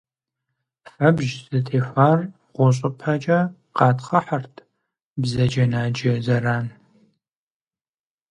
[0.93, 2.19] Фэбжь зытехуар
[2.55, 3.39] гъущӏыпэкӏэ
[3.77, 4.55] къатхъыхьырт,
[5.21, 6.67] бзаджэнаджэ зэран.